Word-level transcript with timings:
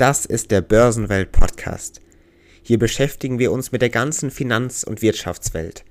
Das 0.00 0.24
ist 0.24 0.50
der 0.50 0.62
Börsenwelt 0.62 1.30
Podcast. 1.30 2.00
Hier 2.62 2.78
beschäftigen 2.78 3.38
wir 3.38 3.52
uns 3.52 3.70
mit 3.70 3.82
der 3.82 3.90
ganzen 3.90 4.30
Finanz- 4.30 4.82
und 4.82 5.02
Wirtschaftswelt. 5.02 5.84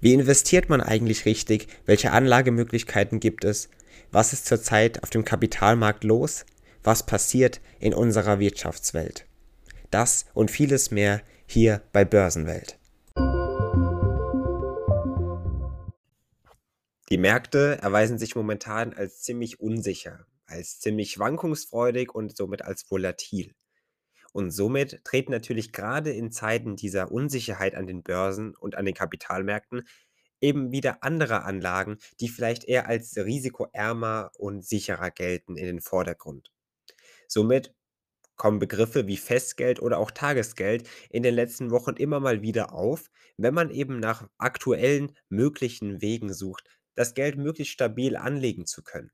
Wie 0.00 0.14
investiert 0.14 0.68
man 0.68 0.80
eigentlich 0.80 1.26
richtig? 1.26 1.68
Welche 1.86 2.10
Anlagemöglichkeiten 2.10 3.20
gibt 3.20 3.44
es? 3.44 3.68
Was 4.10 4.32
ist 4.32 4.46
zurzeit 4.46 5.04
auf 5.04 5.10
dem 5.10 5.24
Kapitalmarkt 5.24 6.02
los? 6.02 6.44
Was 6.82 7.06
passiert 7.06 7.60
in 7.78 7.94
unserer 7.94 8.40
Wirtschaftswelt? 8.40 9.26
Das 9.92 10.26
und 10.34 10.50
vieles 10.50 10.90
mehr 10.90 11.22
hier 11.46 11.82
bei 11.92 12.04
Börsenwelt. 12.04 12.80
Die 17.10 17.18
Märkte 17.18 17.78
erweisen 17.80 18.18
sich 18.18 18.34
momentan 18.34 18.92
als 18.92 19.20
ziemlich 19.22 19.60
unsicher 19.60 20.26
als 20.50 20.80
ziemlich 20.80 21.12
schwankungsfreudig 21.12 22.14
und 22.14 22.36
somit 22.36 22.62
als 22.62 22.90
volatil. 22.90 23.54
Und 24.32 24.50
somit 24.50 25.04
treten 25.04 25.32
natürlich 25.32 25.72
gerade 25.72 26.12
in 26.12 26.30
Zeiten 26.30 26.76
dieser 26.76 27.10
Unsicherheit 27.10 27.74
an 27.74 27.86
den 27.86 28.02
Börsen 28.02 28.54
und 28.56 28.76
an 28.76 28.84
den 28.84 28.94
Kapitalmärkten 28.94 29.82
eben 30.40 30.72
wieder 30.72 31.02
andere 31.02 31.42
Anlagen, 31.42 31.98
die 32.20 32.28
vielleicht 32.28 32.64
eher 32.64 32.88
als 32.88 33.16
risikoärmer 33.16 34.30
und 34.38 34.64
sicherer 34.64 35.10
gelten, 35.10 35.56
in 35.56 35.66
den 35.66 35.80
Vordergrund. 35.80 36.50
Somit 37.28 37.74
kommen 38.36 38.58
Begriffe 38.58 39.06
wie 39.06 39.18
Festgeld 39.18 39.82
oder 39.82 39.98
auch 39.98 40.10
Tagesgeld 40.10 40.88
in 41.10 41.22
den 41.22 41.34
letzten 41.34 41.70
Wochen 41.70 41.94
immer 41.96 42.20
mal 42.20 42.42
wieder 42.42 42.72
auf, 42.72 43.10
wenn 43.36 43.54
man 43.54 43.70
eben 43.70 44.00
nach 44.00 44.28
aktuellen 44.38 45.14
möglichen 45.28 46.00
Wegen 46.00 46.32
sucht, 46.32 46.68
das 46.94 47.14
Geld 47.14 47.36
möglichst 47.36 47.74
stabil 47.74 48.16
anlegen 48.16 48.66
zu 48.66 48.82
können. 48.82 49.10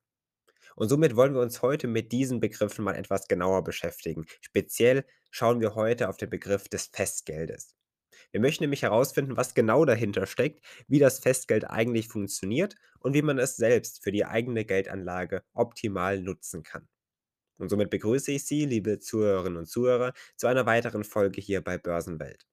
Und 0.77 0.89
somit 0.91 1.16
wollen 1.16 1.35
wir 1.35 1.41
uns 1.41 1.62
heute 1.62 1.89
mit 1.89 2.12
diesen 2.12 2.39
Begriffen 2.39 2.85
mal 2.85 2.95
etwas 2.95 3.29
genauer 3.29 3.65
beschäftigen. 3.65 4.27
Speziell 4.43 5.05
schauen 5.30 5.61
wir 5.61 5.75
heute 5.75 6.09
auf 6.09 6.19
den 6.19 6.30
Begriff 6.30 6.69
des 6.69 6.87
Festgeldes. 6.93 7.75
Wir 8.30 8.41
möchten 8.41 8.65
nämlich 8.65 8.82
herausfinden, 8.82 9.37
was 9.37 9.54
genau 9.54 9.85
dahinter 9.85 10.27
steckt, 10.27 10.60
wie 10.87 10.99
das 10.99 11.19
Festgeld 11.19 11.65
eigentlich 11.69 12.09
funktioniert 12.09 12.74
und 13.01 13.15
wie 13.15 13.23
man 13.23 13.38
es 13.38 13.57
selbst 13.57 14.02
für 14.04 14.13
die 14.13 14.27
eigene 14.27 14.65
Geldanlage 14.65 15.43
optimal 15.54 16.21
nutzen 16.21 16.63
kann. 16.63 16.87
Und 17.59 17.71
somit 17.71 17.88
begrüße 17.88 18.32
ich 18.32 18.45
Sie, 18.45 18.66
liebe 18.66 18.99
Zuhörerinnen 18.99 19.57
und 19.57 19.66
Zuhörer, 19.66 20.13
zu 20.37 20.47
einer 20.47 20.66
weiteren 20.66 21.04
Folge 21.04 21.41
hier 21.41 21.63
bei 21.63 21.79
Börsenwelt. 21.79 22.47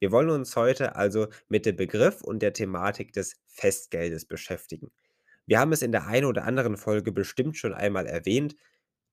Wir 0.00 0.12
wollen 0.12 0.28
uns 0.28 0.54
heute 0.56 0.96
also 0.96 1.28
mit 1.48 1.64
dem 1.64 1.76
Begriff 1.76 2.20
und 2.20 2.40
der 2.42 2.52
Thematik 2.52 3.14
des 3.14 3.40
Festgeldes 3.46 4.26
beschäftigen. 4.26 4.90
Wir 5.46 5.58
haben 5.58 5.72
es 5.72 5.82
in 5.82 5.92
der 5.92 6.06
einen 6.06 6.26
oder 6.26 6.44
anderen 6.44 6.76
Folge 6.76 7.12
bestimmt 7.12 7.56
schon 7.56 7.74
einmal 7.74 8.06
erwähnt, 8.06 8.56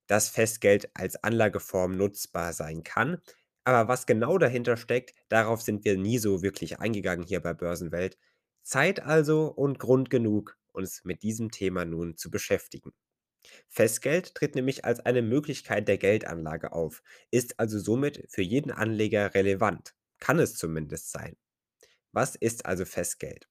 dass 0.08 0.30
Festgeld 0.30 0.90
als 0.96 1.24
Anlageform 1.24 1.98
nutzbar 1.98 2.54
sein 2.54 2.84
kann. 2.84 3.22
Aber 3.64 3.88
was 3.88 4.06
genau 4.06 4.38
dahinter 4.38 4.78
steckt, 4.78 5.14
darauf 5.30 5.62
sind 5.62 5.86
wir 5.86 5.98
nie 5.98 6.18
so 6.18 6.42
wirklich 6.42 6.80
eingegangen 6.80 7.26
hier 7.26 7.42
bei 7.42 7.54
Börsenwelt. 7.54 8.18
Zeit 8.64 9.02
also 9.02 9.48
und 9.48 9.80
Grund 9.80 10.10
genug, 10.10 10.58
uns 10.72 11.04
mit 11.06 11.24
diesem 11.24 11.52
Thema 11.52 11.86
nun 11.86 12.18
zu 12.18 12.32
beschäftigen. 12.32 12.94
Festgeld 13.70 14.36
tritt 14.36 14.56
nämlich 14.56 14.86
als 14.86 15.00
eine 15.02 15.24
Möglichkeit 15.24 15.88
der 15.88 15.98
Geldanlage 15.98 16.74
auf, 16.74 17.04
ist 17.32 17.60
also 17.60 17.80
somit 17.80 18.26
für 18.30 18.44
jeden 18.44 18.72
Anleger 18.72 19.34
relevant, 19.36 19.96
kann 20.20 20.40
es 20.40 20.56
zumindest 20.56 21.12
sein. 21.12 21.38
Was 22.14 22.36
ist 22.36 22.66
also 22.66 22.86
Festgeld? 22.86 23.50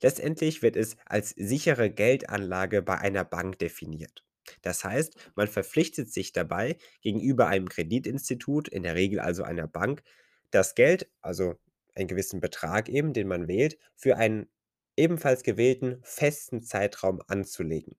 Letztendlich 0.00 0.62
wird 0.62 0.76
es 0.76 0.96
als 1.06 1.30
sichere 1.30 1.90
Geldanlage 1.90 2.82
bei 2.82 2.98
einer 2.98 3.24
Bank 3.24 3.58
definiert. 3.58 4.24
Das 4.62 4.84
heißt, 4.84 5.16
man 5.34 5.48
verpflichtet 5.48 6.12
sich 6.12 6.32
dabei 6.32 6.76
gegenüber 7.00 7.48
einem 7.48 7.68
Kreditinstitut, 7.68 8.68
in 8.68 8.82
der 8.82 8.94
Regel 8.94 9.20
also 9.20 9.42
einer 9.42 9.66
Bank, 9.66 10.02
das 10.50 10.74
Geld, 10.74 11.10
also 11.20 11.54
einen 11.94 12.08
gewissen 12.08 12.40
Betrag 12.40 12.88
eben, 12.88 13.12
den 13.12 13.26
man 13.26 13.48
wählt, 13.48 13.78
für 13.96 14.16
einen 14.16 14.48
ebenfalls 14.96 15.42
gewählten 15.42 16.00
festen 16.02 16.62
Zeitraum 16.62 17.20
anzulegen. 17.26 17.96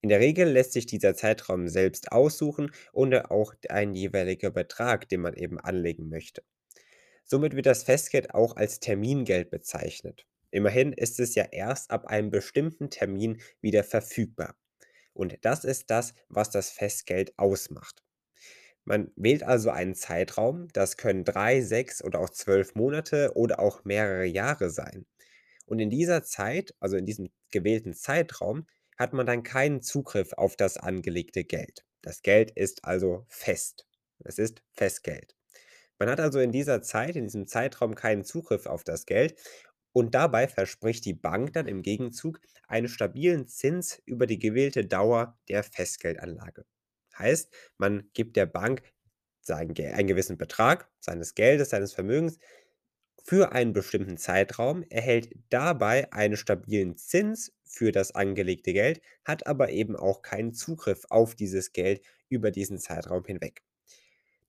In 0.00 0.08
der 0.08 0.20
Regel 0.20 0.48
lässt 0.48 0.72
sich 0.72 0.86
dieser 0.86 1.14
Zeitraum 1.16 1.68
selbst 1.68 2.12
aussuchen 2.12 2.70
und 2.92 3.14
auch 3.14 3.54
ein 3.68 3.94
jeweiliger 3.94 4.50
Betrag, 4.50 5.08
den 5.08 5.22
man 5.22 5.34
eben 5.34 5.58
anlegen 5.58 6.08
möchte. 6.08 6.42
Somit 7.24 7.56
wird 7.56 7.66
das 7.66 7.82
Festgeld 7.82 8.32
auch 8.34 8.54
als 8.54 8.78
Termingeld 8.78 9.50
bezeichnet. 9.50 10.26
Immerhin 10.50 10.92
ist 10.92 11.20
es 11.20 11.34
ja 11.34 11.44
erst 11.50 11.90
ab 11.90 12.06
einem 12.06 12.30
bestimmten 12.30 12.90
Termin 12.90 13.40
wieder 13.60 13.84
verfügbar. 13.84 14.56
Und 15.12 15.38
das 15.42 15.64
ist 15.64 15.90
das, 15.90 16.14
was 16.28 16.50
das 16.50 16.70
Festgeld 16.70 17.38
ausmacht. 17.38 18.02
Man 18.84 19.10
wählt 19.16 19.42
also 19.42 19.70
einen 19.70 19.94
Zeitraum, 19.94 20.68
das 20.72 20.96
können 20.96 21.24
drei, 21.24 21.60
sechs 21.60 22.04
oder 22.04 22.20
auch 22.20 22.30
zwölf 22.30 22.74
Monate 22.76 23.32
oder 23.34 23.58
auch 23.58 23.84
mehrere 23.84 24.26
Jahre 24.26 24.70
sein. 24.70 25.06
Und 25.66 25.80
in 25.80 25.90
dieser 25.90 26.22
Zeit, 26.22 26.72
also 26.78 26.96
in 26.96 27.04
diesem 27.04 27.30
gewählten 27.50 27.94
Zeitraum, 27.94 28.66
hat 28.96 29.12
man 29.12 29.26
dann 29.26 29.42
keinen 29.42 29.82
Zugriff 29.82 30.32
auf 30.34 30.56
das 30.56 30.76
angelegte 30.76 31.44
Geld. 31.44 31.84
Das 32.02 32.22
Geld 32.22 32.52
ist 32.52 32.84
also 32.84 33.26
fest. 33.28 33.86
Es 34.20 34.38
ist 34.38 34.62
Festgeld. 34.72 35.34
Man 35.98 36.08
hat 36.08 36.20
also 36.20 36.38
in 36.38 36.52
dieser 36.52 36.82
Zeit, 36.82 37.16
in 37.16 37.24
diesem 37.24 37.46
Zeitraum 37.46 37.94
keinen 37.94 38.24
Zugriff 38.24 38.66
auf 38.66 38.84
das 38.84 39.06
Geld 39.06 39.34
und 39.96 40.14
dabei 40.14 40.46
verspricht 40.46 41.06
die 41.06 41.14
Bank 41.14 41.54
dann 41.54 41.66
im 41.66 41.80
Gegenzug 41.80 42.38
einen 42.68 42.86
stabilen 42.86 43.48
Zins 43.48 44.02
über 44.04 44.26
die 44.26 44.38
gewählte 44.38 44.84
Dauer 44.84 45.38
der 45.48 45.62
Festgeldanlage. 45.62 46.66
Heißt, 47.18 47.50
man 47.78 48.10
gibt 48.12 48.36
der 48.36 48.44
Bank 48.44 48.82
einen 49.48 50.06
gewissen 50.06 50.36
Betrag 50.36 50.90
seines 51.00 51.34
Geldes, 51.34 51.70
seines 51.70 51.94
Vermögens 51.94 52.38
für 53.24 53.52
einen 53.52 53.72
bestimmten 53.72 54.18
Zeitraum, 54.18 54.82
erhält 54.90 55.30
dabei 55.48 56.12
einen 56.12 56.36
stabilen 56.36 56.98
Zins 56.98 57.54
für 57.64 57.90
das 57.90 58.14
angelegte 58.14 58.74
Geld, 58.74 59.00
hat 59.24 59.46
aber 59.46 59.70
eben 59.70 59.96
auch 59.96 60.20
keinen 60.20 60.52
Zugriff 60.52 61.06
auf 61.08 61.34
dieses 61.34 61.72
Geld 61.72 62.04
über 62.28 62.50
diesen 62.50 62.78
Zeitraum 62.78 63.24
hinweg. 63.24 63.62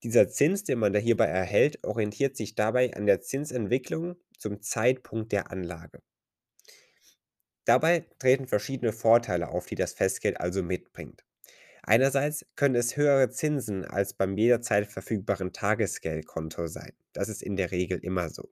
Dieser 0.02 0.28
Zins, 0.28 0.62
den 0.62 0.78
man 0.78 0.92
da 0.92 0.98
hierbei 1.00 1.26
erhält, 1.26 1.82
orientiert 1.84 2.36
sich 2.36 2.54
dabei 2.54 2.94
an 2.94 3.06
der 3.06 3.20
Zinsentwicklung 3.20 4.16
zum 4.38 4.62
Zeitpunkt 4.62 5.32
der 5.32 5.50
Anlage. 5.50 6.00
Dabei 7.64 8.06
treten 8.18 8.46
verschiedene 8.46 8.92
Vorteile 8.92 9.48
auf, 9.48 9.66
die 9.66 9.74
das 9.74 9.92
Festgeld 9.92 10.40
also 10.40 10.62
mitbringt. 10.62 11.24
Einerseits 11.82 12.46
können 12.54 12.76
es 12.76 12.96
höhere 12.96 13.30
Zinsen 13.30 13.84
als 13.84 14.14
beim 14.14 14.36
jederzeit 14.36 14.86
verfügbaren 14.86 15.52
Tagesgeldkonto 15.52 16.66
sein. 16.66 16.92
Das 17.12 17.28
ist 17.28 17.42
in 17.42 17.56
der 17.56 17.72
Regel 17.72 17.98
immer 17.98 18.30
so. 18.30 18.50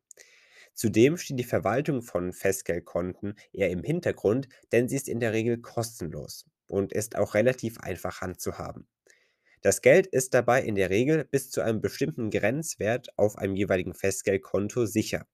Zudem 0.75 1.17
steht 1.17 1.39
die 1.39 1.45
Verwaltung 1.45 2.03
von 2.03 2.33
Festgeldkonten 2.33 3.34
eher 3.53 3.71
im 3.71 3.83
Hintergrund, 3.83 4.49
denn 4.73 4.89
sie 4.89 4.97
ist 4.97 5.09
in 5.09 5.21
der 5.21 5.33
Regel 5.33 5.59
kostenlos 5.59 6.45
und 6.67 6.93
ist 6.93 7.17
auch 7.17 7.34
relativ 7.34 7.78
einfach 7.81 8.21
handzuhaben. 8.21 8.87
Das 9.66 9.82
Geld 9.82 10.06
ist 10.06 10.32
dabei 10.32 10.62
in 10.62 10.77
der 10.77 10.91
Regel 10.91 11.25
bis 11.25 11.50
zu 11.50 11.60
einem 11.60 11.81
bestimmten 11.81 12.31
Grenzwert 12.31 13.09
auf 13.19 13.37
einem 13.37 13.56
jeweiligen 13.56 13.94
Festgeldkonto 13.94 14.87
sicher. 14.87 15.27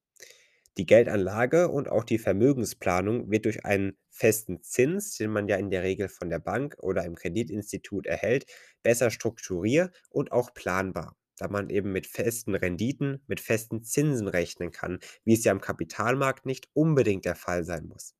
Die 0.78 0.86
Geldanlage 0.86 1.68
und 1.68 1.90
auch 1.90 2.02
die 2.02 2.16
Vermögensplanung 2.16 3.30
wird 3.30 3.44
durch 3.44 3.66
einen 3.66 3.98
festen 4.08 4.62
Zins, 4.62 5.18
den 5.18 5.32
man 5.32 5.48
ja 5.48 5.56
in 5.56 5.68
der 5.68 5.82
Regel 5.82 6.08
von 6.08 6.30
der 6.30 6.38
Bank 6.38 6.78
oder 6.78 7.04
im 7.04 7.14
Kreditinstitut 7.14 8.06
erhält, 8.06 8.46
besser 8.82 9.10
strukturiert 9.10 9.94
und 10.08 10.32
auch 10.32 10.54
planbar, 10.54 11.14
da 11.36 11.48
man 11.48 11.68
eben 11.68 11.92
mit 11.92 12.06
festen 12.06 12.54
Renditen, 12.54 13.22
mit 13.26 13.38
festen 13.38 13.82
Zinsen 13.82 14.28
rechnen 14.28 14.70
kann, 14.70 15.00
wie 15.26 15.34
es 15.34 15.44
ja 15.44 15.52
am 15.52 15.60
Kapitalmarkt 15.60 16.46
nicht 16.46 16.70
unbedingt 16.72 17.26
der 17.26 17.36
Fall 17.36 17.64
sein 17.64 17.84
muss. 17.84 18.14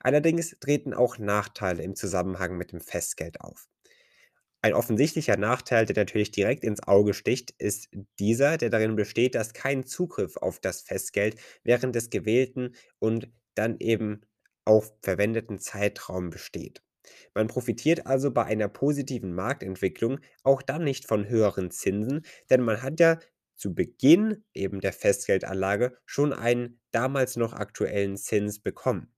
Allerdings 0.00 0.56
treten 0.58 0.92
auch 0.92 1.18
Nachteile 1.18 1.84
im 1.84 1.94
Zusammenhang 1.94 2.56
mit 2.56 2.72
dem 2.72 2.80
Festgeld 2.80 3.40
auf. 3.40 3.68
Ein 4.62 4.74
offensichtlicher 4.74 5.36
Nachteil, 5.38 5.86
der 5.86 5.96
natürlich 5.96 6.32
direkt 6.32 6.64
ins 6.64 6.82
Auge 6.86 7.14
sticht, 7.14 7.52
ist 7.58 7.88
dieser, 8.18 8.58
der 8.58 8.68
darin 8.68 8.94
besteht, 8.94 9.34
dass 9.34 9.54
kein 9.54 9.84
Zugriff 9.84 10.36
auf 10.36 10.60
das 10.60 10.82
Festgeld 10.82 11.40
während 11.64 11.94
des 11.94 12.10
gewählten 12.10 12.74
und 12.98 13.30
dann 13.54 13.76
eben 13.78 14.20
auch 14.66 14.84
verwendeten 15.02 15.58
Zeitraum 15.58 16.28
besteht. 16.28 16.82
Man 17.34 17.48
profitiert 17.48 18.06
also 18.06 18.30
bei 18.30 18.44
einer 18.44 18.68
positiven 18.68 19.34
Marktentwicklung 19.34 20.20
auch 20.42 20.60
dann 20.60 20.84
nicht 20.84 21.06
von 21.06 21.28
höheren 21.28 21.70
Zinsen, 21.70 22.22
denn 22.50 22.60
man 22.60 22.82
hat 22.82 23.00
ja 23.00 23.18
zu 23.56 23.74
Beginn 23.74 24.44
eben 24.54 24.80
der 24.80 24.92
Festgeldanlage 24.92 25.96
schon 26.04 26.32
einen 26.32 26.80
damals 26.90 27.36
noch 27.36 27.54
aktuellen 27.54 28.16
Zins 28.16 28.60
bekommen. 28.60 29.14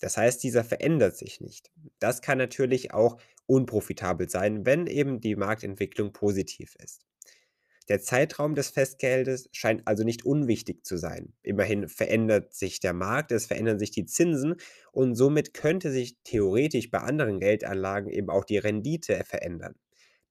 Das 0.00 0.16
heißt, 0.16 0.42
dieser 0.42 0.64
verändert 0.64 1.16
sich 1.16 1.40
nicht. 1.40 1.70
Das 1.98 2.20
kann 2.20 2.38
natürlich 2.38 2.92
auch 2.92 3.18
unprofitabel 3.46 4.28
sein, 4.28 4.66
wenn 4.66 4.86
eben 4.86 5.20
die 5.20 5.36
Marktentwicklung 5.36 6.12
positiv 6.12 6.74
ist. 6.82 7.06
Der 7.88 8.00
Zeitraum 8.00 8.56
des 8.56 8.70
Festgeldes 8.70 9.48
scheint 9.52 9.86
also 9.86 10.02
nicht 10.02 10.24
unwichtig 10.24 10.84
zu 10.84 10.96
sein. 10.96 11.34
Immerhin 11.42 11.88
verändert 11.88 12.52
sich 12.52 12.80
der 12.80 12.92
Markt, 12.92 13.30
es 13.30 13.46
verändern 13.46 13.78
sich 13.78 13.92
die 13.92 14.06
Zinsen 14.06 14.56
und 14.90 15.14
somit 15.14 15.54
könnte 15.54 15.92
sich 15.92 16.16
theoretisch 16.24 16.90
bei 16.90 16.98
anderen 16.98 17.38
Geldanlagen 17.38 18.10
eben 18.10 18.28
auch 18.28 18.44
die 18.44 18.58
Rendite 18.58 19.22
verändern. 19.24 19.76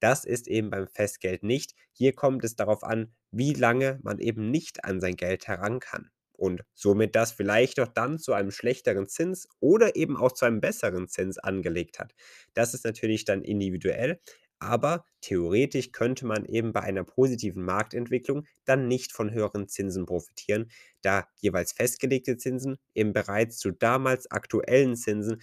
Das 0.01 0.25
ist 0.25 0.49
eben 0.49 0.69
beim 0.69 0.87
Festgeld 0.87 1.43
nicht. 1.43 1.75
Hier 1.93 2.13
kommt 2.13 2.43
es 2.43 2.57
darauf 2.57 2.83
an, 2.83 3.13
wie 3.31 3.53
lange 3.53 3.99
man 4.03 4.19
eben 4.19 4.51
nicht 4.51 4.83
an 4.83 4.99
sein 4.99 5.15
Geld 5.15 5.47
heran 5.47 5.79
kann 5.79 6.09
und 6.37 6.63
somit 6.73 7.15
das 7.15 7.31
vielleicht 7.31 7.79
auch 7.79 7.87
dann 7.87 8.19
zu 8.19 8.33
einem 8.33 8.51
schlechteren 8.51 9.07
Zins 9.07 9.47
oder 9.59 9.95
eben 9.95 10.17
auch 10.17 10.31
zu 10.31 10.45
einem 10.45 10.61
besseren 10.61 11.07
Zins 11.07 11.37
angelegt 11.37 11.99
hat. 11.99 12.13
Das 12.53 12.73
ist 12.73 12.85
natürlich 12.85 13.25
dann 13.25 13.41
individuell, 13.43 14.19
aber 14.59 15.05
theoretisch 15.21 15.91
könnte 15.91 16.25
man 16.25 16.45
eben 16.45 16.71
bei 16.73 16.81
einer 16.81 17.03
positiven 17.03 17.63
Marktentwicklung 17.63 18.45
dann 18.65 18.87
nicht 18.87 19.11
von 19.11 19.31
höheren 19.31 19.67
Zinsen 19.67 20.05
profitieren, 20.05 20.71
da 21.01 21.27
jeweils 21.35 21.73
festgelegte 21.73 22.37
Zinsen 22.37 22.77
eben 22.93 23.13
bereits 23.13 23.57
zu 23.57 23.71
damals 23.71 24.31
aktuellen 24.31 24.95
Zinsen 24.95 25.41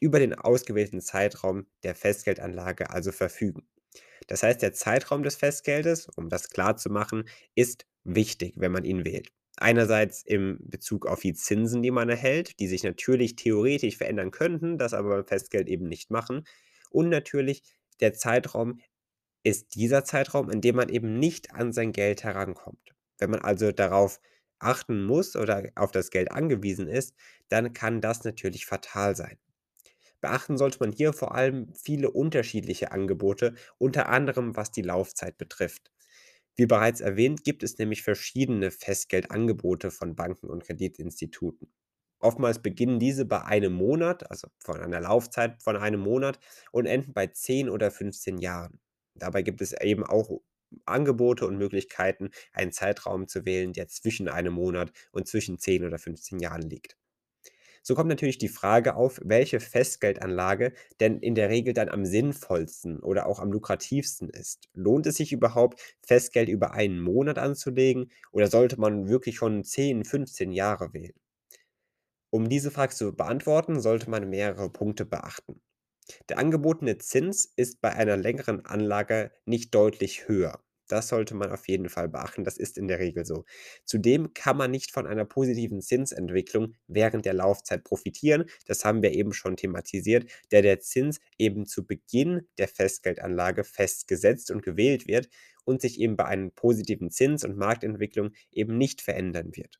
über 0.00 0.18
den 0.18 0.34
ausgewählten 0.34 1.00
Zeitraum 1.00 1.66
der 1.84 1.94
Festgeldanlage 1.94 2.90
also 2.90 3.12
verfügen. 3.12 3.68
Das 4.28 4.42
heißt, 4.42 4.62
der 4.62 4.72
Zeitraum 4.74 5.22
des 5.22 5.36
Festgeldes, 5.36 6.08
um 6.08 6.28
das 6.28 6.50
klar 6.50 6.76
zu 6.76 6.90
machen, 6.90 7.28
ist 7.54 7.86
wichtig, 8.04 8.54
wenn 8.56 8.72
man 8.72 8.84
ihn 8.84 9.04
wählt. 9.04 9.30
Einerseits 9.60 10.22
im 10.22 10.58
Bezug 10.62 11.06
auf 11.06 11.20
die 11.20 11.34
Zinsen, 11.34 11.82
die 11.82 11.90
man 11.90 12.08
erhält, 12.08 12.60
die 12.60 12.68
sich 12.68 12.84
natürlich 12.84 13.36
theoretisch 13.36 13.96
verändern 13.96 14.30
könnten, 14.30 14.78
das 14.78 14.94
aber 14.94 15.10
beim 15.10 15.26
Festgeld 15.26 15.68
eben 15.68 15.88
nicht 15.88 16.10
machen. 16.10 16.44
Und 16.90 17.08
natürlich 17.08 17.62
der 18.00 18.14
Zeitraum 18.14 18.80
ist 19.42 19.74
dieser 19.74 20.04
Zeitraum, 20.04 20.50
in 20.50 20.60
dem 20.60 20.76
man 20.76 20.88
eben 20.88 21.18
nicht 21.18 21.54
an 21.54 21.72
sein 21.72 21.92
Geld 21.92 22.24
herankommt. 22.24 22.94
Wenn 23.18 23.30
man 23.30 23.40
also 23.40 23.72
darauf 23.72 24.20
achten 24.60 25.04
muss 25.04 25.36
oder 25.36 25.64
auf 25.76 25.92
das 25.92 26.10
Geld 26.10 26.30
angewiesen 26.32 26.88
ist, 26.88 27.14
dann 27.48 27.72
kann 27.72 28.00
das 28.00 28.24
natürlich 28.24 28.66
fatal 28.66 29.16
sein. 29.16 29.38
Beachten 30.20 30.58
sollte 30.58 30.78
man 30.80 30.92
hier 30.92 31.12
vor 31.12 31.34
allem 31.34 31.72
viele 31.74 32.10
unterschiedliche 32.10 32.92
Angebote, 32.92 33.54
unter 33.78 34.08
anderem 34.08 34.56
was 34.56 34.70
die 34.70 34.82
Laufzeit 34.82 35.38
betrifft. 35.38 35.90
Wie 36.58 36.66
bereits 36.66 37.00
erwähnt, 37.00 37.42
gibt 37.44 37.62
es 37.62 37.78
nämlich 37.78 38.02
verschiedene 38.02 38.70
Festgeldangebote 38.70 39.90
von 39.90 40.14
Banken 40.14 40.50
und 40.50 40.62
Kreditinstituten. 40.64 41.72
Oftmals 42.20 42.60
beginnen 42.60 42.98
diese 42.98 43.24
bei 43.24 43.44
einem 43.44 43.72
Monat, 43.72 44.30
also 44.30 44.48
von 44.58 44.78
einer 44.80 45.00
Laufzeit 45.00 45.62
von 45.62 45.76
einem 45.76 46.00
Monat 46.00 46.38
und 46.72 46.84
enden 46.86 47.14
bei 47.14 47.28
10 47.28 47.70
oder 47.70 47.90
15 47.90 48.36
Jahren. 48.38 48.80
Dabei 49.14 49.40
gibt 49.42 49.62
es 49.62 49.72
eben 49.72 50.04
auch 50.04 50.40
Angebote 50.84 51.46
und 51.46 51.56
Möglichkeiten, 51.56 52.30
einen 52.52 52.72
Zeitraum 52.72 53.26
zu 53.28 53.46
wählen, 53.46 53.72
der 53.72 53.88
zwischen 53.88 54.28
einem 54.28 54.52
Monat 54.52 54.92
und 55.12 55.28
zwischen 55.28 55.58
10 55.58 55.84
oder 55.84 55.98
15 55.98 56.40
Jahren 56.40 56.62
liegt. 56.62 56.97
So 57.88 57.94
kommt 57.94 58.10
natürlich 58.10 58.36
die 58.36 58.48
Frage 58.48 58.96
auf, 58.96 59.18
welche 59.24 59.60
Festgeldanlage 59.60 60.74
denn 61.00 61.20
in 61.20 61.34
der 61.34 61.48
Regel 61.48 61.72
dann 61.72 61.88
am 61.88 62.04
sinnvollsten 62.04 63.00
oder 63.00 63.24
auch 63.24 63.38
am 63.40 63.50
lukrativsten 63.50 64.28
ist. 64.28 64.68
Lohnt 64.74 65.06
es 65.06 65.14
sich 65.14 65.32
überhaupt, 65.32 65.96
Festgeld 66.06 66.50
über 66.50 66.72
einen 66.72 67.00
Monat 67.00 67.38
anzulegen 67.38 68.10
oder 68.30 68.48
sollte 68.48 68.78
man 68.78 69.08
wirklich 69.08 69.36
schon 69.36 69.64
10, 69.64 70.04
15 70.04 70.52
Jahre 70.52 70.92
wählen? 70.92 71.14
Um 72.30 72.48
diese 72.48 72.70
Frage 72.70 72.94
zu 72.94 73.14
beantworten, 73.14 73.80
sollte 73.82 74.08
man 74.08 74.30
mehrere 74.30 74.70
Punkte 74.72 75.04
beachten. 75.04 75.60
Der 76.28 76.38
angebotene 76.38 76.98
Zins 76.98 77.46
ist 77.56 77.80
bei 77.80 77.92
einer 77.94 78.16
längeren 78.16 78.64
Anlage 78.66 79.32
nicht 79.46 79.74
deutlich 79.74 80.28
höher. 80.28 80.62
Das 80.88 81.08
sollte 81.08 81.34
man 81.34 81.52
auf 81.52 81.68
jeden 81.68 81.88
Fall 81.88 82.08
beachten, 82.08 82.44
das 82.44 82.56
ist 82.56 82.78
in 82.78 82.88
der 82.88 82.98
Regel 82.98 83.24
so. 83.24 83.44
Zudem 83.84 84.32
kann 84.34 84.56
man 84.56 84.70
nicht 84.70 84.90
von 84.90 85.06
einer 85.06 85.26
positiven 85.26 85.80
Zinsentwicklung 85.82 86.74
während 86.86 87.26
der 87.26 87.34
Laufzeit 87.34 87.84
profitieren. 87.84 88.46
Das 88.66 88.84
haben 88.84 89.02
wir 89.02 89.12
eben 89.12 89.32
schon 89.32 89.56
thematisiert, 89.56 90.30
da 90.50 90.62
der 90.62 90.80
Zins 90.80 91.20
eben 91.36 91.66
zu 91.66 91.86
Beginn 91.86 92.48
der 92.56 92.68
Festgeldanlage 92.68 93.64
festgesetzt 93.64 94.50
und 94.50 94.62
gewählt 94.62 95.06
wird 95.06 95.28
und 95.64 95.82
sich 95.82 96.00
eben 96.00 96.16
bei 96.16 96.24
einer 96.24 96.50
positiven 96.50 97.10
Zins- 97.10 97.44
und 97.44 97.58
Marktentwicklung 97.58 98.32
eben 98.50 98.78
nicht 98.78 99.02
verändern 99.02 99.54
wird. 99.54 99.78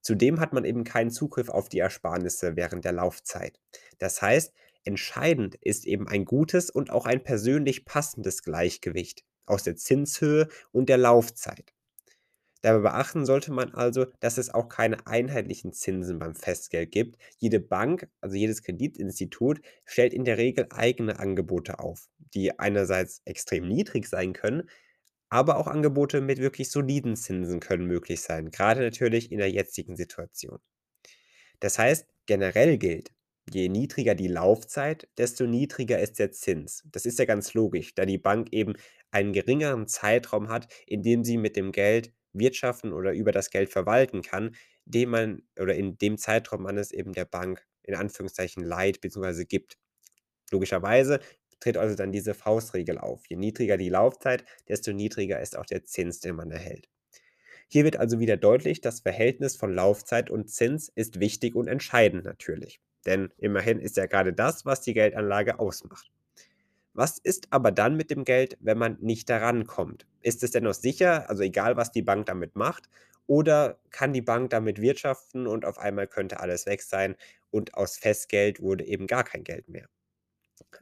Zudem 0.00 0.38
hat 0.38 0.52
man 0.52 0.64
eben 0.64 0.84
keinen 0.84 1.10
Zugriff 1.10 1.48
auf 1.48 1.68
die 1.68 1.80
Ersparnisse 1.80 2.54
während 2.54 2.84
der 2.84 2.92
Laufzeit. 2.92 3.58
Das 3.98 4.22
heißt, 4.22 4.54
entscheidend 4.84 5.56
ist 5.56 5.84
eben 5.86 6.06
ein 6.06 6.24
gutes 6.24 6.70
und 6.70 6.90
auch 6.90 7.04
ein 7.04 7.24
persönlich 7.24 7.84
passendes 7.84 8.42
Gleichgewicht 8.44 9.24
aus 9.48 9.62
der 9.62 9.76
Zinshöhe 9.76 10.48
und 10.72 10.88
der 10.88 10.98
Laufzeit. 10.98 11.72
Dabei 12.62 12.80
beachten 12.80 13.24
sollte 13.24 13.52
man 13.52 13.72
also, 13.72 14.06
dass 14.20 14.36
es 14.36 14.52
auch 14.52 14.68
keine 14.68 15.06
einheitlichen 15.06 15.72
Zinsen 15.72 16.18
beim 16.18 16.34
Festgeld 16.34 16.90
gibt. 16.90 17.16
Jede 17.38 17.60
Bank, 17.60 18.08
also 18.20 18.34
jedes 18.36 18.62
Kreditinstitut, 18.62 19.60
stellt 19.84 20.12
in 20.12 20.24
der 20.24 20.38
Regel 20.38 20.66
eigene 20.70 21.20
Angebote 21.20 21.78
auf, 21.78 22.08
die 22.34 22.58
einerseits 22.58 23.22
extrem 23.24 23.68
niedrig 23.68 24.08
sein 24.08 24.32
können, 24.32 24.68
aber 25.28 25.56
auch 25.58 25.68
Angebote 25.68 26.20
mit 26.20 26.38
wirklich 26.38 26.70
soliden 26.70 27.16
Zinsen 27.16 27.60
können 27.60 27.86
möglich 27.86 28.22
sein, 28.22 28.50
gerade 28.50 28.80
natürlich 28.80 29.30
in 29.30 29.38
der 29.38 29.50
jetzigen 29.50 29.96
Situation. 29.96 30.58
Das 31.60 31.78
heißt, 31.78 32.06
generell 32.26 32.78
gilt, 32.78 33.12
Je 33.50 33.68
niedriger 33.68 34.14
die 34.14 34.28
Laufzeit, 34.28 35.08
desto 35.16 35.46
niedriger 35.46 35.98
ist 36.00 36.18
der 36.18 36.32
Zins. 36.32 36.82
Das 36.92 37.06
ist 37.06 37.18
ja 37.18 37.24
ganz 37.24 37.54
logisch, 37.54 37.94
da 37.94 38.04
die 38.04 38.18
Bank 38.18 38.48
eben 38.52 38.74
einen 39.10 39.32
geringeren 39.32 39.86
Zeitraum 39.86 40.48
hat, 40.48 40.68
in 40.86 41.02
dem 41.02 41.24
sie 41.24 41.36
mit 41.38 41.56
dem 41.56 41.72
Geld 41.72 42.12
wirtschaften 42.32 42.92
oder 42.92 43.12
über 43.12 43.32
das 43.32 43.50
Geld 43.50 43.70
verwalten 43.70 44.22
kann, 44.22 44.54
dem 44.84 45.10
man 45.10 45.42
oder 45.58 45.74
in 45.74 45.96
dem 45.98 46.18
Zeitraum 46.18 46.62
man 46.62 46.76
es 46.78 46.92
eben 46.92 47.12
der 47.12 47.24
Bank 47.24 47.66
in 47.82 47.94
Anführungszeichen 47.94 48.62
leiht 48.62 49.00
bzw. 49.00 49.44
gibt. 49.44 49.78
Logischerweise 50.50 51.20
tritt 51.60 51.76
also 51.76 51.94
dann 51.96 52.12
diese 52.12 52.34
Faustregel 52.34 52.98
auf. 52.98 53.26
Je 53.28 53.36
niedriger 53.36 53.76
die 53.78 53.88
Laufzeit, 53.88 54.44
desto 54.68 54.92
niedriger 54.92 55.40
ist 55.40 55.56
auch 55.56 55.66
der 55.66 55.84
Zins, 55.84 56.20
den 56.20 56.36
man 56.36 56.50
erhält. 56.50 56.88
Hier 57.68 57.84
wird 57.84 57.96
also 57.96 58.20
wieder 58.20 58.36
deutlich, 58.36 58.80
das 58.82 59.00
Verhältnis 59.00 59.56
von 59.56 59.74
Laufzeit 59.74 60.30
und 60.30 60.50
Zins 60.50 60.90
ist 60.94 61.20
wichtig 61.20 61.54
und 61.54 61.68
entscheidend 61.68 62.24
natürlich. 62.24 62.80
Denn 63.06 63.30
immerhin 63.38 63.80
ist 63.80 63.96
ja 63.96 64.06
gerade 64.06 64.32
das, 64.32 64.64
was 64.66 64.80
die 64.82 64.94
Geldanlage 64.94 65.58
ausmacht. 65.58 66.10
Was 66.94 67.18
ist 67.18 67.48
aber 67.50 67.70
dann 67.72 67.96
mit 67.96 68.10
dem 68.10 68.24
Geld, 68.24 68.56
wenn 68.60 68.78
man 68.78 68.98
nicht 69.00 69.30
daran 69.30 69.66
kommt? 69.66 70.06
Ist 70.22 70.42
es 70.42 70.50
denn 70.50 70.64
noch 70.64 70.74
sicher, 70.74 71.28
also 71.30 71.42
egal 71.42 71.76
was 71.76 71.92
die 71.92 72.02
Bank 72.02 72.26
damit 72.26 72.56
macht, 72.56 72.90
oder 73.26 73.80
kann 73.90 74.12
die 74.12 74.22
Bank 74.22 74.50
damit 74.50 74.80
wirtschaften 74.80 75.46
und 75.46 75.64
auf 75.64 75.78
einmal 75.78 76.06
könnte 76.08 76.40
alles 76.40 76.66
weg 76.66 76.82
sein 76.82 77.16
und 77.50 77.74
aus 77.74 77.98
Festgeld 77.98 78.60
wurde 78.60 78.84
eben 78.86 79.06
gar 79.06 79.24
kein 79.24 79.44
Geld 79.44 79.68
mehr? 79.68 79.88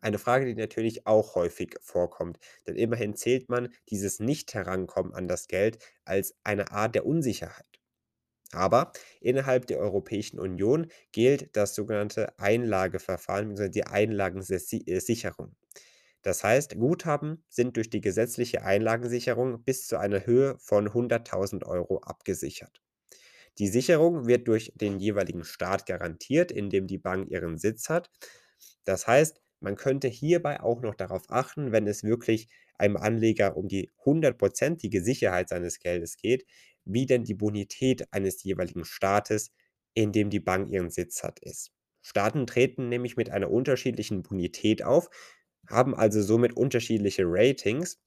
Eine 0.01 0.19
Frage, 0.19 0.47
die 0.47 0.55
natürlich 0.55 1.07
auch 1.07 1.35
häufig 1.35 1.77
vorkommt, 1.83 2.39
denn 2.67 2.77
immerhin 2.77 3.15
zählt 3.15 3.51
man 3.51 3.69
dieses 3.91 4.21
Nicht-Herankommen 4.21 5.13
an 5.15 5.29
das 5.29 5.49
Geld 5.49 5.79
als 6.07 6.35
eine 6.45 6.71
Art 6.73 6.95
der 6.95 7.05
Unsicherheit. 7.05 7.76
Aber 8.53 8.93
innerhalb 9.21 9.67
der 9.67 9.79
Europäischen 9.79 10.39
Union 10.39 10.89
gilt 11.13 11.57
das 11.57 11.75
sogenannte 11.75 12.39
Einlageverfahren 12.39 13.49
bzw. 13.49 13.71
die 13.71 13.85
Einlagensicherung. 13.85 15.57
Das 16.23 16.43
heißt, 16.43 16.77
Guthaben 16.77 17.45
sind 17.49 17.77
durch 17.77 17.91
die 17.91 18.01
gesetzliche 18.01 18.63
Einlagensicherung 18.63 19.63
bis 19.65 19.87
zu 19.87 19.99
einer 19.99 20.27
Höhe 20.27 20.57
von 20.59 20.89
100.000 20.89 21.65
Euro 21.67 21.99
abgesichert. 22.01 22.83
Die 23.59 23.69
Sicherung 23.69 24.27
wird 24.27 24.49
durch 24.49 24.73
den 24.77 24.99
jeweiligen 24.99 25.45
Staat 25.45 25.87
garantiert, 25.87 26.53
in 26.53 26.71
dem 26.71 26.87
die 26.87 26.99
Bank 26.99 27.31
ihren 27.31 27.59
Sitz 27.59 27.89
hat. 27.89 28.11
Das 28.85 29.07
heißt, 29.07 29.41
man 29.61 29.77
könnte 29.77 30.09
hierbei 30.09 30.61
auch 30.61 30.83
noch 30.83 30.95
darauf 30.95 31.25
achten, 31.31 31.73
wenn 31.73 31.87
es 31.87 32.05
wirklich 32.05 32.49
einem 32.79 32.97
Anleger 32.97 33.57
um 33.57 33.69
die 33.69 33.91
hundertprozentige 34.05 35.03
Sicherheit 35.03 35.49
seines 35.49 35.79
Geldes 35.79 36.17
geht, 36.17 36.47
wie 36.87 37.07
denn 37.07 37.25
die 37.25 37.35
Bonität 37.35 38.13
eines 38.13 38.43
jeweiligen 38.45 38.85
Staates, 38.87 39.53
in 39.95 40.13
dem 40.13 40.31
die 40.31 40.41
Bank 40.41 40.71
ihren 40.73 40.91
Sitz 40.91 41.23
hat, 41.25 41.41
ist. 41.41 41.73
Staaten 42.03 42.47
treten 42.47 42.89
nämlich 42.89 43.17
mit 43.17 43.31
einer 43.31 43.51
unterschiedlichen 43.51 44.23
Bonität 44.23 44.83
auf, 44.85 45.11
haben 45.69 45.95
also 45.97 46.23
somit 46.23 46.57
unterschiedliche 46.57 47.25
Ratings. 47.27 48.01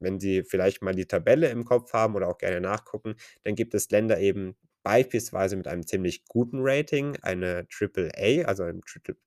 wenn 0.00 0.20
Sie 0.20 0.44
vielleicht 0.44 0.82
mal 0.82 0.94
die 0.94 1.06
Tabelle 1.06 1.48
im 1.50 1.64
Kopf 1.64 1.92
haben 1.92 2.14
oder 2.16 2.28
auch 2.28 2.38
gerne 2.38 2.60
nachgucken, 2.60 3.16
dann 3.44 3.54
gibt 3.54 3.74
es 3.74 3.90
Länder 3.90 4.20
eben 4.20 4.56
beispielsweise 4.86 5.56
mit 5.56 5.66
einem 5.68 5.84
ziemlich 5.86 6.26
guten 6.26 6.58
Rating, 6.60 7.16
eine 7.22 7.66
AAA, 7.68 8.44
also 8.44 8.62
ein 8.62 8.80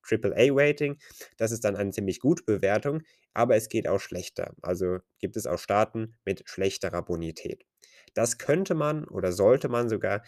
AAA-Rating. 0.04 0.98
Das 1.38 1.52
ist 1.52 1.66
dann 1.66 1.76
eine 1.76 1.92
ziemlich 1.92 2.20
gute 2.22 2.44
Bewertung, 2.46 3.04
aber 3.34 3.56
es 3.58 3.68
geht 3.70 3.88
auch 3.88 4.00
schlechter. 4.00 4.54
Also 4.62 5.00
gibt 5.20 5.36
es 5.38 5.46
auch 5.48 5.60
Staaten 5.60 6.18
mit 6.26 6.44
schlechterer 6.48 7.04
Bonität. 7.04 7.66
Das 8.14 8.38
könnte 8.38 8.74
man 8.76 9.06
oder 9.06 9.34
sollte 9.34 9.68
man 9.70 9.90
sogar 9.90 10.24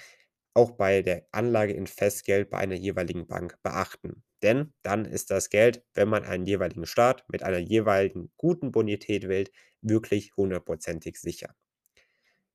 auch 0.53 0.71
bei 0.71 1.01
der 1.01 1.27
Anlage 1.31 1.73
in 1.73 1.87
Festgeld 1.87 2.49
bei 2.49 2.57
einer 2.57 2.75
jeweiligen 2.75 3.27
Bank 3.27 3.57
beachten. 3.63 4.23
Denn 4.43 4.73
dann 4.83 5.05
ist 5.05 5.31
das 5.31 5.49
Geld, 5.49 5.83
wenn 5.93 6.09
man 6.09 6.23
einen 6.25 6.45
jeweiligen 6.45 6.85
Staat 6.85 7.25
mit 7.29 7.43
einer 7.43 7.59
jeweiligen 7.59 8.31
guten 8.37 8.71
Bonität 8.71 9.27
wählt, 9.29 9.51
wirklich 9.81 10.35
hundertprozentig 10.37 11.17
sicher. 11.19 11.55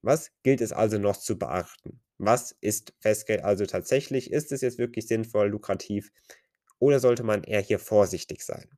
Was 0.00 0.30
gilt 0.42 0.62
es 0.62 0.72
also 0.72 0.96
noch 0.98 1.18
zu 1.18 1.38
beachten? 1.38 2.00
Was 2.18 2.52
ist 2.60 2.94
Festgeld 3.00 3.42
also 3.42 3.66
tatsächlich? 3.66 4.30
Ist 4.32 4.52
es 4.52 4.60
jetzt 4.60 4.78
wirklich 4.78 5.06
sinnvoll, 5.08 5.48
lukrativ 5.48 6.10
oder 6.78 7.00
sollte 7.00 7.22
man 7.24 7.44
eher 7.44 7.60
hier 7.62 7.78
vorsichtig 7.78 8.42
sein? 8.44 8.68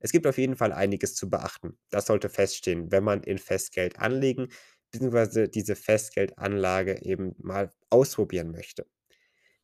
Es 0.00 0.12
gibt 0.12 0.26
auf 0.26 0.38
jeden 0.38 0.56
Fall 0.56 0.72
einiges 0.72 1.14
zu 1.14 1.28
beachten. 1.30 1.78
Das 1.90 2.06
sollte 2.06 2.28
feststehen, 2.28 2.90
wenn 2.92 3.04
man 3.04 3.22
in 3.22 3.38
Festgeld 3.38 3.98
anlegen 3.98 4.48
bzw. 4.92 5.48
diese 5.48 5.76
Festgeldanlage 5.76 7.02
eben 7.02 7.34
mal 7.38 7.72
ausprobieren 7.90 8.50
möchte. 8.50 8.86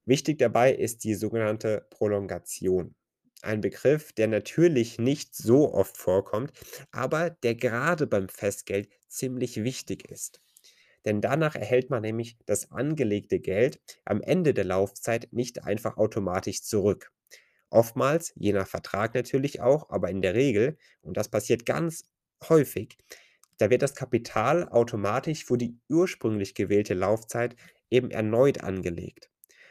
Wichtig 0.06 0.38
dabei 0.38 0.74
ist 0.74 1.04
die 1.04 1.14
sogenannte 1.14 1.86
Prolongation. 1.90 2.94
Ein 3.42 3.60
Begriff, 3.60 4.12
der 4.12 4.28
natürlich 4.28 4.98
nicht 4.98 5.34
so 5.36 5.72
oft 5.74 5.96
vorkommt, 5.98 6.52
aber 6.92 7.30
der 7.30 7.54
gerade 7.56 8.06
beim 8.06 8.28
Festgeld 8.28 8.88
ziemlich 9.08 9.64
wichtig 9.64 10.10
ist. 10.10 10.42
Denn 11.04 11.20
danach 11.20 11.54
erhält 11.54 11.90
man 11.90 12.02
nämlich 12.02 12.37
das 12.46 12.70
angelegte 12.70 13.40
Geld 13.40 13.80
am 14.04 14.20
Ende 14.20 14.54
der 14.54 14.64
Laufzeit 14.64 15.28
nicht 15.32 15.64
einfach 15.64 15.96
automatisch 15.96 16.62
zurück. 16.62 17.12
Oftmals, 17.70 18.32
je 18.37 18.52
nach 18.52 18.68
Vertrag 18.68 19.14
natürlich 19.14 19.61
auch, 19.61 19.90
aber 19.90 20.08
in 20.11 20.23
der 20.23 20.34
Regel, 20.34 20.78
und 21.02 21.16
das 21.16 21.28
passiert 21.28 21.66
ganz 21.66 22.04
häufig, 22.49 22.96
da 23.58 23.70
wird 23.70 23.82
das 23.82 23.94
Kapital 23.94 24.68
automatisch 24.68 25.44
für 25.44 25.58
die 25.58 25.76
ursprünglich 25.88 26.54
gewählte 26.54 26.94
Laufzeit 26.94 27.56
eben 27.90 28.11
erneut 28.11 28.62
angelegt. 28.62 29.30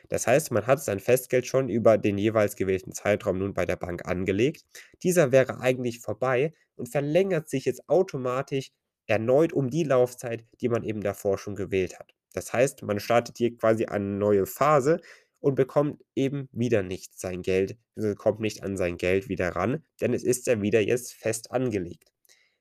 Das 0.10 0.28
heißt, 0.28 0.52
man 0.52 0.68
hat 0.68 0.84
sein 0.84 1.00
Festgeld 1.00 1.48
schon 1.48 1.70
über 1.70 1.98
den 1.98 2.18
jeweils 2.18 2.56
gewählten 2.56 2.92
Zeitraum 2.94 3.40
nun 3.40 3.54
bei 3.54 3.66
der 3.66 3.78
Bank 3.78 4.06
angelegt. 4.06 4.66
Dieser 5.02 5.32
wäre 5.32 5.60
eigentlich 5.60 6.00
vorbei 6.02 6.54
und 6.75 6.90
verlängert 6.90 7.50
sich 7.50 7.66
jetzt 7.66 7.88
automatisch 7.90 8.72
erneut 9.07 9.53
um 9.53 9.69
die 9.69 9.83
Laufzeit, 9.83 10.45
die 10.62 10.69
man 10.69 10.83
eben 10.83 11.01
davor 11.01 11.38
schon 11.38 11.55
gewählt 11.55 12.00
hat. 12.00 12.13
Das 12.33 12.51
heißt, 12.51 12.81
man 12.83 13.00
startet 13.00 13.38
hier 13.38 13.55
quasi 13.55 13.86
eine 13.86 14.05
neue 14.05 14.45
Phase 14.45 15.00
und 15.39 15.55
bekommt 15.55 16.01
eben 16.15 16.48
wieder 16.51 16.83
nicht 16.83 17.19
sein 17.19 17.41
Geld, 17.41 17.77
also 17.95 18.15
kommt 18.15 18.39
nicht 18.39 18.63
an 18.63 18.77
sein 18.77 18.98
Geld 18.98 19.29
wieder 19.29 19.50
ran, 19.50 19.83
denn 20.01 20.13
es 20.13 20.24
ist 20.24 20.48
ja 20.48 20.62
wieder 20.62 20.79
jetzt 20.79 21.13
fest 21.13 21.51
angelegt. 21.51 22.12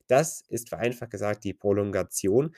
Das 0.09 0.43
ist 0.49 0.69
vereinfacht 0.69 1.11
gesagt 1.11 1.45
die 1.45 1.55
Prolongation. 1.55 2.55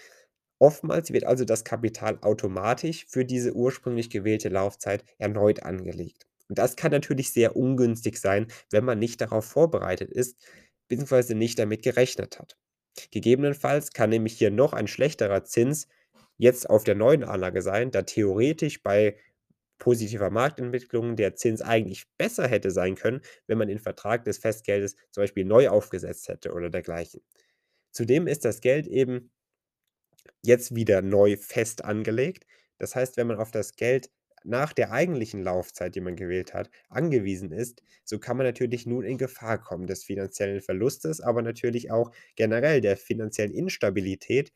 Oftmals 0.59 1.13
wird 1.13 1.25
also 1.25 1.45
das 1.45 1.63
Kapital 1.63 2.19
automatisch 2.23 3.07
für 3.09 3.25
diese 3.25 3.53
ursprünglich 3.55 4.09
gewählte 4.11 4.49
Laufzeit 4.49 5.05
erneut 5.19 5.63
angelegt. 5.63 6.27
Und 6.49 6.59
das 6.59 6.77
kann 6.77 6.91
natürlich 6.91 7.33
sehr 7.33 7.55
ungünstig 7.57 8.19
sein, 8.19 8.47
wenn 8.71 8.85
man 8.85 8.99
nicht 8.99 9.21
darauf 9.21 9.45
vorbereitet 9.45 10.11
ist, 10.11 10.39
bzw. 10.89 11.35
nicht 11.35 11.59
damit 11.59 11.83
gerechnet 11.83 12.39
hat. 12.39 12.57
Gegebenenfalls 13.11 13.93
kann 13.93 14.11
nämlich 14.11 14.39
hier 14.39 14.51
noch 14.51 14.73
ein 14.73 14.87
schlechterer 14.87 15.45
Zins 15.45 15.89
jetzt 16.37 16.69
auf 16.69 16.85
der 16.85 16.95
neuen 16.95 17.25
Anlage 17.25 17.63
sein, 17.63 17.91
da 17.91 18.03
theoretisch 18.03 18.83
bei 18.83 19.17
positiver 19.79 20.31
Marktentwicklung 20.31 21.17
der 21.17 21.35
Zins 21.35 21.61
eigentlich 21.61 22.07
besser 22.17 22.47
hätte 22.49 22.71
sein 22.71 22.95
können, 22.95 23.21
wenn 23.47 23.59
man 23.59 23.69
den 23.69 23.79
Vertrag 23.79 24.25
des 24.25 24.39
Festgeldes 24.39 24.97
zum 25.11 25.23
Beispiel 25.23 25.45
neu 25.45 25.69
aufgesetzt 25.69 26.29
hätte 26.29 26.53
oder 26.53 26.71
dergleichen. 26.71 27.23
Zudem 27.93 28.27
ist 28.27 28.45
das 28.45 28.61
Geld 28.61 28.87
eben 28.87 29.31
jetzt 30.43 30.75
wieder 30.75 31.03
neu 31.03 31.37
fest 31.37 31.85
angelegt. 31.85 32.47
Das 32.79 32.95
heißt, 32.95 33.17
wenn 33.17 33.27
man 33.27 33.39
auf 33.39 33.51
das 33.51 33.77
Geld 33.77 34.11
nach 34.45 34.73
der 34.73 34.93
eigentlichen 34.93 35.43
Laufzeit, 35.43 35.95
die 35.95 36.01
man 36.01 36.17
gewählt 36.17 36.55
hat, 36.55 36.71
angewiesen 36.89 37.51
ist, 37.51 37.83
so 38.05 38.19
kann 38.19 38.37
man 38.37 38.47
natürlich 38.47 38.87
nun 38.87 39.05
in 39.05 39.19
Gefahr 39.19 39.59
kommen 39.59 39.87
des 39.87 40.05
finanziellen 40.05 40.61
Verlustes, 40.61 41.21
aber 41.21 41.43
natürlich 41.43 41.91
auch 41.91 42.13
generell 42.37 42.81
der 42.81 42.97
finanziellen 42.97 43.53
Instabilität, 43.53 44.53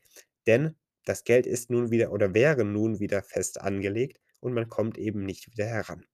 denn 0.47 0.75
das 1.05 1.23
Geld 1.23 1.47
ist 1.47 1.71
nun 1.71 1.91
wieder 1.91 2.11
oder 2.11 2.33
wäre 2.33 2.63
nun 2.65 2.99
wieder 2.99 3.23
fest 3.23 3.59
angelegt 3.61 4.19
und 4.39 4.53
man 4.53 4.69
kommt 4.69 4.97
eben 4.97 5.25
nicht 5.25 5.51
wieder 5.51 5.65
heran. 5.65 6.05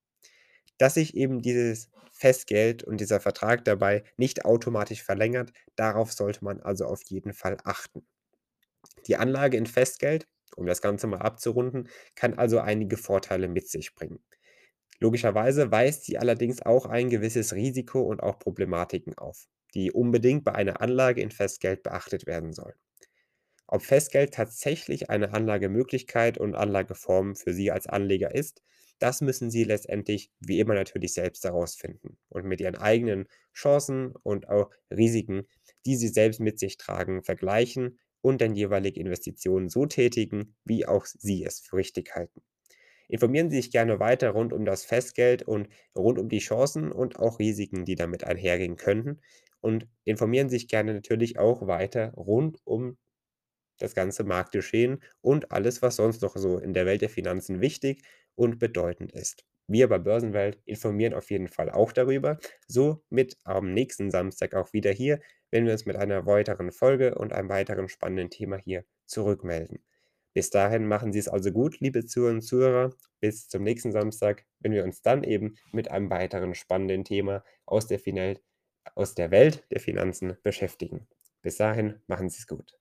Dass 0.78 0.96
sich 0.96 1.16
eben 1.16 1.42
dieses 1.42 1.90
Festgeld 2.12 2.84
und 2.84 3.02
dieser 3.02 3.20
Vertrag 3.20 3.66
dabei 3.66 4.04
nicht 4.18 4.46
automatisch 4.46 5.04
verlängert, 5.04 5.52
darauf 5.76 6.14
sollte 6.14 6.44
man 6.46 6.62
also 6.62 6.86
auf 6.86 7.02
jeden 7.04 7.34
Fall 7.34 7.58
achten. 7.66 8.06
Die 9.08 9.18
Anlage 9.18 9.58
in 9.58 9.66
Festgeld, 9.66 10.28
um 10.56 10.66
das 10.66 10.82
Ganze 10.82 11.08
mal 11.08 11.20
abzurunden, 11.20 11.90
kann 12.16 12.36
also 12.36 12.60
einige 12.60 12.98
Vorteile 12.98 13.48
mit 13.48 13.68
sich 13.70 13.96
bringen. 13.96 14.20
Logischerweise 15.00 15.72
weist 15.72 16.06
sie 16.06 16.18
allerdings 16.18 16.62
auch 16.62 16.86
ein 16.86 17.10
gewisses 17.10 17.54
Risiko 17.54 18.02
und 18.02 18.22
auch 18.22 18.40
Problematiken 18.40 19.18
auf, 19.18 19.48
die 19.74 19.92
unbedingt 19.92 20.44
bei 20.44 20.54
einer 20.54 20.82
Anlage 20.82 21.22
in 21.22 21.32
Festgeld 21.32 21.84
beachtet 21.84 22.26
werden 22.26 22.54
sollen. 22.54 22.76
Ob 23.68 23.82
Festgeld 23.84 24.34
tatsächlich 24.34 25.10
eine 25.10 25.34
Anlagemöglichkeit 25.34 26.38
und 26.38 26.56
Anlageform 26.56 27.36
für 27.36 27.54
Sie 27.54 27.72
als 27.72 27.88
Anleger 27.88 28.34
ist, 28.34 28.62
das 29.00 29.22
müssen 29.22 29.50
Sie 29.52 29.64
letztendlich 29.64 30.32
wie 30.40 30.60
immer 30.60 30.74
natürlich 30.76 31.14
selbst 31.14 31.44
herausfinden 31.44 32.18
und 32.30 32.46
mit 32.46 32.62
Ihren 32.62 32.76
eigenen 32.76 33.28
Chancen 33.54 34.14
und 34.24 34.50
auch 34.50 34.72
Risiken, 34.92 35.48
die 35.86 35.96
Sie 35.96 36.08
selbst 36.08 36.40
mit 36.40 36.60
sich 36.60 36.78
tragen, 36.78 37.24
vergleichen 37.24 38.00
und 38.26 38.42
dann 38.42 38.56
jeweilige 38.56 39.00
Investitionen 39.00 39.70
so 39.70 39.86
tätigen, 39.86 40.56
wie 40.66 40.88
auch 40.88 41.06
Sie 41.06 41.44
es 41.46 41.60
für 41.60 41.76
richtig 41.76 42.16
halten. 42.16 42.42
Informieren 43.08 43.52
Sie 43.52 43.58
sich 43.58 43.70
gerne 43.70 44.00
weiter 44.00 44.32
rund 44.32 44.52
um 44.52 44.66
das 44.66 44.84
Festgeld 44.84 45.44
und 45.44 45.70
rund 45.96 46.18
um 46.18 46.28
die 46.28 46.40
Chancen 46.40 46.92
und 46.92 47.20
auch 47.20 47.38
Risiken, 47.38 47.86
die 47.86 47.94
damit 47.94 48.24
einhergehen 48.24 48.78
könnten. 48.78 49.22
Und 49.62 49.88
informieren 50.06 50.50
Sie 50.50 50.56
sich 50.58 50.68
gerne 50.68 50.96
natürlich 50.96 51.38
auch 51.38 51.68
weiter 51.68 52.14
rund 52.16 52.58
um 52.64 52.98
das 53.78 53.94
ganze 53.94 54.24
Marktgeschehen 54.24 55.04
und 55.22 55.52
alles, 55.52 55.84
was 55.84 55.98
sonst 55.98 56.24
noch 56.24 56.36
so 56.36 56.58
in 56.58 56.74
der 56.74 56.88
Welt 56.88 57.02
der 57.02 57.10
Finanzen 57.10 57.62
wichtig 57.62 58.02
und 58.34 58.58
bedeutend 58.58 59.12
ist. 59.12 59.46
Wir 59.68 59.90
bei 59.90 59.98
Börsenwelt 59.98 60.60
informieren 60.66 61.14
auf 61.14 61.32
jeden 61.32 61.48
Fall 61.48 61.72
auch 61.72 61.92
darüber. 61.92 62.38
So 62.68 63.04
mit 63.10 63.38
am 63.44 63.74
nächsten 63.74 64.12
Samstag 64.12 64.54
auch 64.54 64.74
wieder 64.74 64.92
hier 64.92 65.20
wenn 65.56 65.66
wir 65.66 65.72
uns 65.72 65.86
mit 65.86 65.96
einer 65.96 66.26
weiteren 66.26 66.74
Folge 66.74 67.16
und 67.16 67.32
einem 67.32 67.48
weiteren 67.48 67.88
spannenden 67.88 68.30
Thema 68.30 68.58
hier 68.58 68.84
zurückmelden. 69.06 69.80
Bis 70.34 70.50
dahin 70.50 70.86
machen 70.86 71.14
Sie 71.14 71.20
es 71.20 71.30
also 71.30 71.50
gut, 71.50 71.80
liebe 71.80 72.04
Zuhörer 72.04 72.34
und 72.34 72.42
Zuhörer. 72.42 72.94
Bis 73.22 73.48
zum 73.48 73.64
nächsten 73.64 73.94
Samstag, 73.94 74.46
wenn 74.60 74.74
wir 74.74 74.84
uns 74.84 75.02
dann 75.02 75.24
eben 75.24 75.56
mit 75.72 75.90
einem 75.90 76.10
weiteren 76.10 76.56
spannenden 76.56 77.06
Thema 77.06 77.42
aus 77.66 77.88
der, 77.88 78.00
Final 78.00 78.38
aus 78.96 79.16
der 79.16 79.32
Welt 79.32 79.64
der 79.72 79.80
Finanzen 79.80 80.36
beschäftigen. 80.44 81.08
Bis 81.42 81.56
dahin, 81.56 82.02
machen 82.08 82.30
Sie 82.30 82.40
es 82.40 82.48
gut. 82.48 82.78